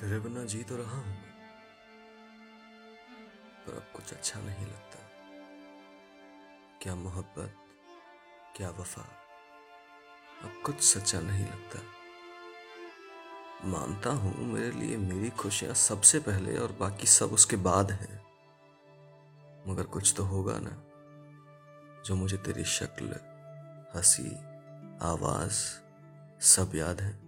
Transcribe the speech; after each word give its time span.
तेरे 0.00 0.18
बिना 0.20 0.44
जी 0.44 0.62
तो 0.62 0.76
रहा 0.76 0.96
हूँ 0.96 1.14
पर 3.66 3.74
अब 3.74 3.86
कुछ 3.96 4.12
अच्छा 4.12 4.40
नहीं 4.40 4.66
लगता। 4.66 4.98
क्या 6.82 6.94
मोहब्बत, 6.94 7.56
क्या 8.56 8.70
वफा, 8.70 9.02
अब 10.42 10.62
कुछ 10.66 10.80
सच्चा 10.80 11.20
नहीं 11.20 11.44
लगता। 11.44 11.80
मानता 13.64 14.10
हूँ 14.10 14.46
मेरे 14.46 14.70
लिए 14.70 14.96
मेरी 14.96 15.30
खुशियाँ 15.30 15.74
सबसे 15.74 16.18
पहले 16.18 16.58
और 16.58 16.76
बाकी 16.80 17.06
सब 17.06 17.32
उसके 17.32 17.56
बाद 17.56 17.90
हैं। 17.90 18.24
मगर 19.68 19.82
कुछ 19.82 20.14
तो 20.16 20.24
होगा 20.24 20.58
ना, 20.58 20.82
जो 22.06 22.14
मुझे 22.14 22.36
तेरी 22.36 22.64
शक्ल, 22.64 23.20
हँसी, 23.96 24.30
आवाज़ 25.02 25.62
सब 26.40 26.72
याद 26.74 27.00
है। 27.00 27.25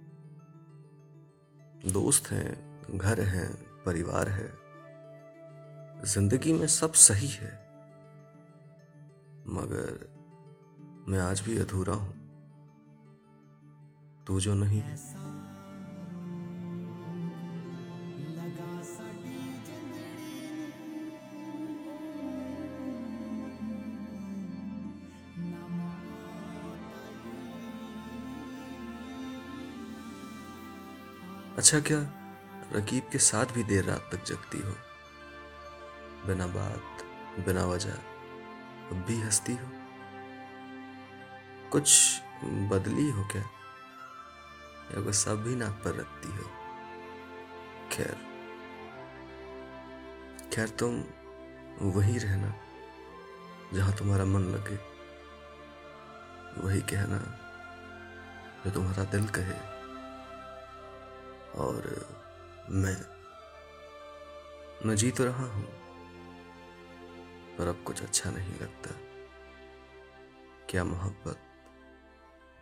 दोस्त 1.87 2.31
हैं, 2.31 2.81
घर 2.99 3.21
हैं, 3.21 3.83
परिवार 3.85 4.29
है। 4.29 4.59
ज़िंदगी 6.05 6.53
में 6.53 6.67
सब 6.67 6.93
सही 6.93 7.29
है। 7.29 7.69
मगर 9.47 10.09
मैं 11.09 11.19
आज 11.19 11.41
भी 11.41 11.59
अधूरा 11.59 11.95
हूँ। 11.95 12.19
तू 14.27 14.41
जो 14.41 14.55
नहीं 14.55 14.81
अच्छा 31.59 31.81
क्या? 31.81 31.99
रकीब 32.73 33.09
के 33.13 33.19
साथ 33.19 33.47
भी 33.47 33.63
देर 33.65 33.85
रात 33.85 34.09
तक 34.13 34.25
जगती 34.25 34.59
हो। 34.59 34.73
बिना 36.27 36.47
बात, 36.47 36.83
बिना 37.47 37.65
वजह, 37.65 37.93
अब 37.93 39.05
भी 39.09 39.21
हंसती 39.21 39.53
हो। 39.53 39.71
कुछ 41.71 42.21
बदली 42.45 43.11
हो 43.11 43.25
क्या? 43.25 43.43
या 43.43 45.01
अब 45.33 45.39
भी 45.39 45.57
नाक 45.57 45.83
पर 45.85 45.95
रखती 45.95 46.29
हो? 46.29 46.51
खैर 47.93 48.17
खैर 50.55 50.69
तुम 50.69 51.05
वही 51.83 52.19
रहना, 52.19 52.55
जहाँ 53.75 53.93
तुम्हारा 53.97 54.25
मन 54.25 54.41
लगे। 54.41 54.77
वही 56.61 56.81
कहना, 56.81 57.19
जो 58.65 58.71
तुम्हारा 58.71 59.05
दिल 59.05 59.29
कहे। 59.29 59.78
और 61.59 61.83
मैं 62.71 62.97
मैं 64.87 64.95
जी 64.97 65.11
तो 65.11 65.25
रहा 65.25 65.47
हूँ, 65.47 65.65
पर 67.59 67.67
अब 67.67 67.83
कुछ 67.87 68.03
अच्छा 68.03 68.31
नहीं 68.31 68.55
लगता। 68.55 68.91
क्या 70.71 70.85
मोहब्बत, 70.85 71.39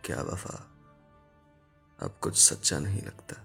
क्या 0.05 0.21
वफा, 0.21 0.57
अब 1.99 2.17
कुछ 2.21 2.37
सच्चा 2.37 2.79
नहीं 2.79 3.01
लगता। 3.01 3.35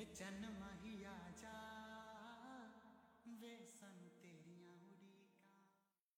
वे 0.00 0.06
जन्म 0.16 0.60
ही 0.82 0.92
आ 1.04 1.16
जा। 1.40 1.69